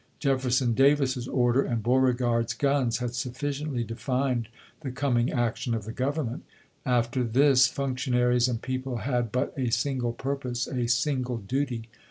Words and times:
Jefferson 0.17 0.73
Davis's 0.73 1.27
order 1.27 1.61
and 1.61 1.83
Beauregard's 1.83 2.55
guns 2.55 2.97
had 2.97 3.13
sufficiently 3.13 3.83
defined 3.83 4.47
the 4.79 4.89
coming 4.89 5.31
action 5.31 5.75
of 5.75 5.85
the 5.85 5.91
Government. 5.91 6.43
After 6.87 7.23
this 7.23 7.67
functionaries 7.67 8.47
and 8.47 8.59
people 8.63 8.95
had 8.97 9.31
but 9.31 9.53
a 9.55 9.69
single 9.69 10.13
purpose, 10.13 10.65
a 10.65 10.87
single 10.87 11.37
duty. 11.37 11.87